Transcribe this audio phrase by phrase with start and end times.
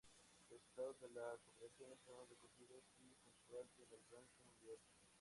[0.49, 4.79] Los resultados de las competiciones son recogidos y puntúan en el ranking mundial.